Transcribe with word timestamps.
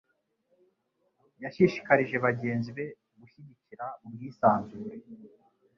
yashishikarije 1.43 2.15
bagenzi 2.25 2.69
be 2.77 2.85
gushyigikira 3.19 3.85
ubwisanzure 4.05 4.93